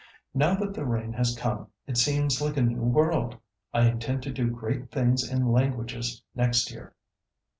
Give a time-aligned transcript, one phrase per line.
[0.33, 3.37] Now that the rain has come, it seems like a new world.
[3.71, 6.95] I intend to do great things in languages next year.